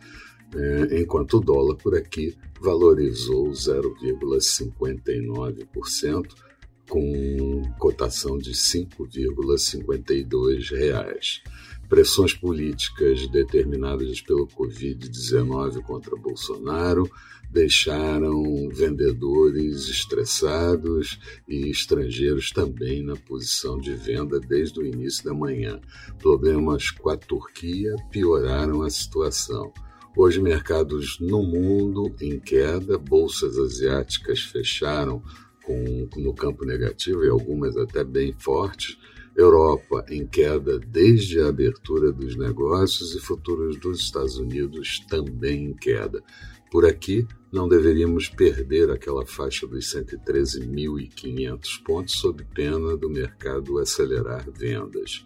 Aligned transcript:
é, 0.55 1.01
enquanto 1.01 1.37
o 1.37 1.41
dólar 1.41 1.75
por 1.75 1.95
aqui 1.95 2.37
valorizou 2.61 3.49
0,59%, 3.49 6.47
com 6.89 7.63
cotação 7.77 8.37
de 8.37 8.51
5,52 8.51 10.71
reais. 10.71 11.41
Pressões 11.89 12.33
políticas 12.33 13.27
determinadas 13.29 14.21
pelo 14.21 14.47
Covid-19 14.47 15.81
contra 15.83 16.15
Bolsonaro 16.15 17.11
deixaram 17.49 18.69
vendedores 18.69 19.87
estressados 19.87 21.17
e 21.47 21.69
estrangeiros 21.69 22.51
também 22.51 23.01
na 23.01 23.15
posição 23.15 23.79
de 23.79 23.93
venda 23.93 24.37
desde 24.39 24.81
o 24.81 24.85
início 24.85 25.23
da 25.23 25.33
manhã. 25.33 25.79
Problemas 26.19 26.91
com 26.91 27.09
a 27.09 27.17
Turquia 27.17 27.95
pioraram 28.11 28.81
a 28.81 28.89
situação. 28.89 29.71
Hoje, 30.19 30.41
mercados 30.41 31.19
no 31.19 31.43
mundo 31.43 32.11
em 32.19 32.39
queda, 32.39 32.97
bolsas 32.97 33.55
asiáticas 33.55 34.39
fecharam 34.39 35.21
com, 35.63 36.09
no 36.17 36.33
campo 36.33 36.65
negativo 36.65 37.23
e 37.23 37.29
algumas 37.29 37.77
até 37.77 38.03
bem 38.03 38.33
fortes. 38.33 38.97
Europa 39.35 40.03
em 40.09 40.25
queda 40.25 40.79
desde 40.79 41.39
a 41.39 41.49
abertura 41.49 42.11
dos 42.11 42.35
negócios 42.35 43.13
e 43.13 43.19
futuros 43.19 43.77
dos 43.77 43.99
Estados 43.99 44.39
Unidos 44.39 45.05
também 45.07 45.65
em 45.65 45.73
queda. 45.75 46.23
Por 46.71 46.83
aqui, 46.83 47.27
não 47.51 47.69
deveríamos 47.69 48.27
perder 48.27 48.89
aquela 48.89 49.23
faixa 49.23 49.67
dos 49.67 49.85
113.500 49.93 51.83
pontos 51.85 52.15
sob 52.15 52.43
pena 52.55 52.97
do 52.97 53.07
mercado 53.07 53.77
acelerar 53.77 54.49
vendas. 54.49 55.23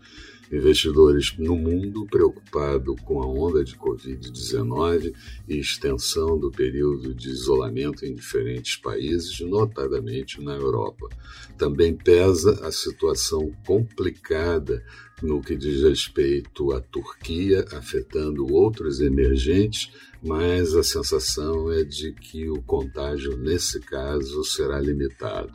Investidores 0.51 1.33
no 1.37 1.55
mundo 1.55 2.05
preocupados 2.07 2.99
com 3.05 3.21
a 3.21 3.25
onda 3.25 3.63
de 3.63 3.75
Covid-19 3.77 5.13
e 5.47 5.57
extensão 5.57 6.37
do 6.37 6.51
período 6.51 7.15
de 7.15 7.29
isolamento 7.29 8.05
em 8.05 8.13
diferentes 8.13 8.75
países, 8.75 9.39
notadamente 9.39 10.41
na 10.41 10.53
Europa. 10.53 11.07
Também 11.57 11.95
pesa 11.95 12.67
a 12.67 12.71
situação 12.71 13.51
complicada 13.65 14.83
no 15.23 15.41
que 15.41 15.55
diz 15.55 15.83
respeito 15.83 16.73
à 16.73 16.81
Turquia, 16.81 17.65
afetando 17.71 18.51
outros 18.51 18.99
emergentes, 18.99 19.91
mas 20.21 20.75
a 20.75 20.83
sensação 20.83 21.71
é 21.71 21.83
de 21.83 22.11
que 22.11 22.49
o 22.49 22.61
contágio, 22.61 23.37
nesse 23.37 23.79
caso, 23.79 24.43
será 24.43 24.79
limitado. 24.79 25.53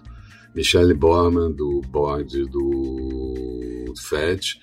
Michelle 0.55 0.95
Borman, 0.95 1.53
do 1.53 1.83
board 1.83 2.47
do 2.47 3.93
FED, 3.95 4.59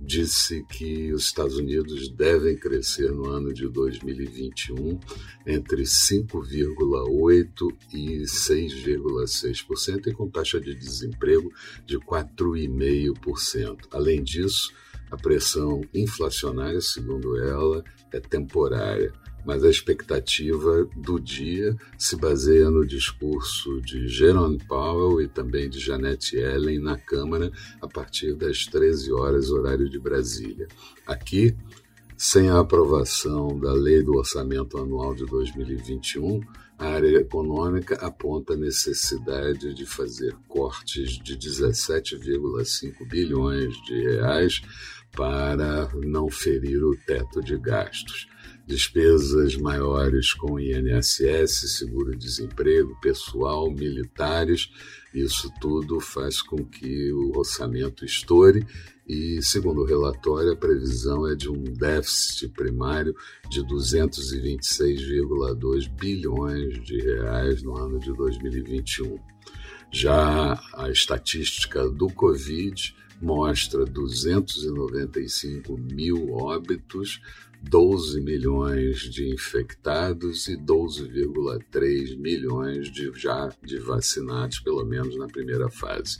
disse 0.00 0.64
que 0.64 1.12
os 1.12 1.24
Estados 1.24 1.56
Unidos 1.56 2.08
devem 2.08 2.56
crescer 2.56 3.12
no 3.12 3.28
ano 3.28 3.52
de 3.52 3.68
2021 3.68 4.98
entre 5.46 5.82
5,8% 5.82 7.76
e 7.92 8.22
6,6%, 8.22 10.06
e 10.06 10.12
com 10.12 10.28
taxa 10.28 10.60
de 10.60 10.74
desemprego 10.74 11.52
de 11.84 11.98
4,5%. 11.98 13.88
Além 13.90 14.22
disso, 14.22 14.72
a 15.10 15.16
pressão 15.16 15.82
inflacionária, 15.94 16.80
segundo 16.80 17.36
ela, 17.38 17.82
é 18.12 18.20
temporária 18.20 19.12
mas 19.46 19.62
a 19.62 19.70
expectativa 19.70 20.88
do 20.96 21.20
dia 21.20 21.76
se 21.96 22.16
baseia 22.16 22.68
no 22.68 22.84
discurso 22.84 23.80
de 23.80 24.08
Jerome 24.08 24.58
Powell 24.66 25.22
e 25.22 25.28
também 25.28 25.70
de 25.70 25.78
Janet 25.78 26.36
Yellen 26.36 26.80
na 26.80 26.98
Câmara 26.98 27.52
a 27.80 27.86
partir 27.86 28.34
das 28.34 28.66
13 28.66 29.12
horas, 29.12 29.50
horário 29.50 29.88
de 29.88 30.00
Brasília. 30.00 30.66
Aqui, 31.06 31.54
sem 32.16 32.48
a 32.48 32.60
aprovação 32.60 33.58
da 33.58 33.72
Lei 33.72 34.02
do 34.02 34.16
Orçamento 34.16 34.78
Anual 34.78 35.14
de 35.14 35.26
2021, 35.26 36.40
a 36.78 36.86
área 36.86 37.18
econômica 37.18 37.94
aponta 37.96 38.54
a 38.54 38.56
necessidade 38.56 39.74
de 39.74 39.84
fazer 39.84 40.34
cortes 40.48 41.18
de 41.18 41.36
17,5 41.36 43.06
bilhões 43.08 43.74
de 43.82 44.00
reais 44.00 44.62
para 45.12 45.90
não 45.94 46.30
ferir 46.30 46.82
o 46.82 46.96
teto 47.06 47.42
de 47.42 47.56
gastos 47.58 48.26
despesas 48.66 49.56
maiores 49.56 50.32
com 50.32 50.58
INSS, 50.58 51.78
seguro-desemprego, 51.78 52.98
pessoal, 53.00 53.70
militares. 53.70 54.68
Isso 55.14 55.48
tudo 55.60 56.00
faz 56.00 56.42
com 56.42 56.64
que 56.64 57.12
o 57.12 57.38
orçamento 57.38 58.04
estoure 58.04 58.66
e, 59.08 59.40
segundo 59.40 59.82
o 59.82 59.86
relatório, 59.86 60.50
a 60.52 60.56
previsão 60.56 61.28
é 61.28 61.36
de 61.36 61.48
um 61.48 61.62
déficit 61.62 62.48
primário 62.48 63.14
de 63.48 63.62
226,2 63.62 65.88
bilhões 65.88 66.84
de 66.84 67.00
reais 67.00 67.62
no 67.62 67.76
ano 67.76 68.00
de 68.00 68.12
2021. 68.12 69.16
Já 69.92 70.60
a 70.74 70.90
estatística 70.90 71.88
do 71.88 72.08
Covid 72.08 72.96
mostra 73.20 73.84
295 73.84 75.76
mil 75.76 76.32
óbitos, 76.32 77.20
12 77.62 78.20
milhões 78.20 78.98
de 79.00 79.28
infectados 79.28 80.48
e 80.48 80.56
12,3 80.56 82.16
milhões 82.16 82.90
de 82.90 83.12
já 83.14 83.52
de 83.62 83.78
vacinados, 83.78 84.58
pelo 84.60 84.84
menos 84.84 85.16
na 85.16 85.26
primeira 85.26 85.70
fase. 85.70 86.18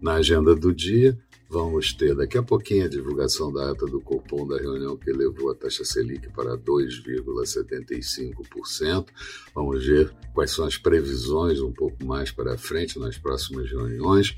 Na 0.00 0.14
agenda 0.14 0.54
do 0.54 0.72
dia, 0.74 1.18
vamos 1.48 1.92
ter 1.92 2.14
daqui 2.14 2.38
a 2.38 2.42
pouquinho 2.42 2.86
a 2.86 2.88
divulgação 2.88 3.52
da 3.52 3.70
ata 3.70 3.84
do 3.86 4.00
Copom 4.00 4.48
da 4.48 4.56
reunião 4.56 4.96
que 4.96 5.12
levou 5.12 5.50
a 5.50 5.54
taxa 5.54 5.84
Selic 5.84 6.32
para 6.32 6.56
2,75%. 6.56 9.08
Vamos 9.54 9.84
ver 9.84 10.10
quais 10.32 10.52
são 10.52 10.64
as 10.64 10.78
previsões 10.78 11.60
um 11.60 11.70
pouco 11.70 12.02
mais 12.04 12.30
para 12.30 12.56
frente 12.56 12.98
nas 12.98 13.18
próximas 13.18 13.70
reuniões 13.70 14.34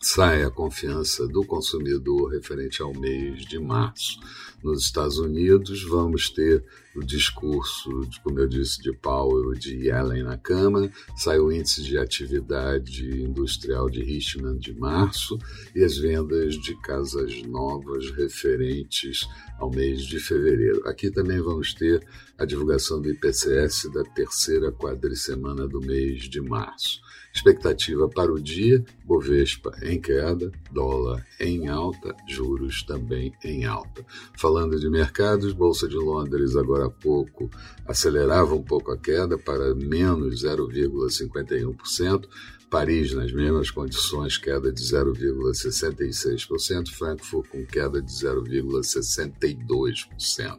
sai 0.00 0.42
a 0.42 0.50
confiança 0.50 1.26
do 1.26 1.44
consumidor 1.44 2.30
referente 2.30 2.82
ao 2.82 2.94
mês 2.94 3.44
de 3.44 3.58
março. 3.58 4.20
Nos 4.62 4.84
Estados 4.84 5.18
Unidos, 5.18 5.82
vamos 5.82 6.30
ter 6.30 6.64
o 6.96 7.04
discurso, 7.04 8.08
como 8.22 8.38
eu 8.38 8.46
disse, 8.46 8.80
de 8.80 8.92
Powell 8.92 9.54
e 9.54 9.58
de 9.58 9.88
Yellen 9.88 10.22
na 10.22 10.36
Câmara, 10.36 10.90
sai 11.16 11.38
o 11.38 11.50
índice 11.50 11.82
de 11.82 11.98
atividade 11.98 13.22
industrial 13.22 13.90
de 13.90 14.02
Richmond 14.02 14.58
de 14.58 14.78
março 14.78 15.38
e 15.74 15.82
as 15.82 15.98
vendas 15.98 16.54
de 16.54 16.74
casas 16.82 17.42
novas 17.42 18.10
referentes 18.10 19.28
ao 19.58 19.70
mês 19.70 20.02
de 20.02 20.18
fevereiro. 20.18 20.86
Aqui 20.88 21.10
também 21.10 21.40
vamos 21.40 21.74
ter 21.74 22.06
a 22.38 22.44
divulgação 22.44 23.00
do 23.00 23.10
IPCS 23.10 23.90
da 23.92 24.02
terceira 24.02 24.72
quadricemana 24.72 25.66
do 25.66 25.80
mês 25.80 26.22
de 26.28 26.40
março. 26.40 27.02
Expectativa 27.34 28.08
para 28.08 28.32
o 28.32 28.40
dia: 28.40 28.84
Bovespa 29.04 29.72
em 29.82 30.00
queda, 30.00 30.52
dólar 30.70 31.26
em 31.40 31.66
alta, 31.66 32.14
juros 32.28 32.84
também 32.84 33.32
em 33.42 33.64
alta. 33.64 34.06
Falando 34.38 34.78
de 34.78 34.88
mercados, 34.88 35.52
Bolsa 35.52 35.88
de 35.88 35.96
Londres 35.96 36.54
agora 36.54 36.83
há 36.84 36.90
pouco 36.90 37.50
acelerava 37.86 38.54
um 38.54 38.62
pouco 38.62 38.92
a 38.92 38.98
queda 38.98 39.36
para 39.36 39.74
menos 39.74 40.44
0,51%. 40.44 42.28
Paris, 42.70 43.12
nas 43.12 43.32
mesmas 43.32 43.70
condições, 43.70 44.36
queda 44.36 44.70
de 44.72 44.82
0,66%, 44.82 46.90
Frankfurt 46.90 47.48
com 47.48 47.64
queda 47.64 48.02
de 48.02 48.12
0,62%. 48.12 50.58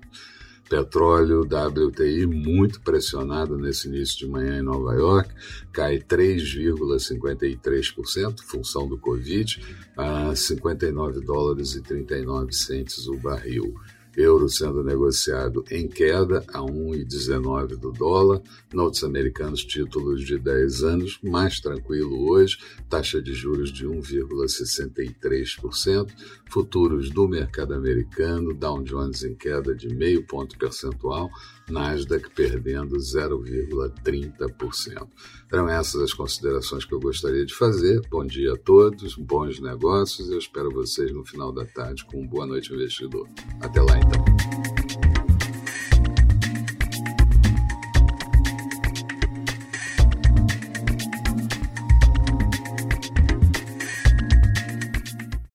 Petróleo 0.70 1.42
WTI 1.42 2.26
muito 2.26 2.82
pressionado 2.82 3.56
nesse 3.56 3.88
início 3.88 4.18
de 4.18 4.28
manhã 4.28 4.58
em 4.58 4.64
Nova 4.64 4.96
York, 4.96 5.32
cai 5.72 6.00
3,53%, 6.00 8.42
função 8.42 8.88
do 8.88 8.98
Covid, 8.98 9.62
a 9.96 10.36
59 10.36 11.22
dólares 11.22 11.76
e 11.76 11.82
39 11.82 12.52
centes 12.52 13.08
o 13.08 13.16
barril. 13.16 13.76
Euro 14.18 14.50
sendo 14.50 14.84
negociado 14.84 15.64
em 15.70 15.88
queda 15.88 16.44
a 16.54 16.60
1,19 16.60 17.78
do 17.78 17.92
dólar. 17.92 18.42
Notes 18.74 19.04
americanos, 19.04 19.64
títulos 19.64 20.26
de 20.26 20.38
10 20.38 20.84
anos, 20.84 21.20
mais 21.24 21.60
tranquilo 21.60 22.30
hoje. 22.30 22.58
Taxa 22.90 23.22
de 23.22 23.34
juros 23.34 23.72
de 23.72 23.86
1,63%. 23.86 26.12
Futuros 26.50 27.10
do 27.10 27.28
mercado 27.28 27.74
americano, 27.74 28.54
Dow 28.54 28.82
Jones 28.84 29.24
em 29.24 29.36
queda 29.36 29.76
de 29.76 29.94
meio 29.94 30.26
ponto 30.26 30.58
percentual. 30.58 31.30
Nasdaq 31.70 32.30
perdendo 32.36 32.96
0,30%. 32.98 35.08
Eram 35.52 35.68
essas 35.68 36.02
as 36.02 36.14
considerações 36.14 36.86
que 36.86 36.94
eu 36.94 37.00
gostaria 37.00 37.46
de 37.46 37.56
fazer. 37.56 38.02
Bom 38.10 38.26
dia 38.26 38.54
a 38.54 38.58
todos, 38.58 39.16
bons 39.16 39.60
negócios. 39.60 40.30
Eu 40.30 40.38
espero 40.38 40.70
vocês 40.70 41.12
no 41.12 41.26
final 41.26 41.52
da 41.52 41.66
tarde 41.66 42.06
com 42.06 42.28
Boa 42.28 42.46
Noite 42.46 42.72
Investidor. 42.74 43.28
Até 43.62 43.82
lá. 43.82 44.05